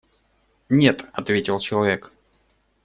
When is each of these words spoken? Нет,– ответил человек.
Нет,– 0.69 1.05
ответил 1.13 1.59
человек. 1.59 2.11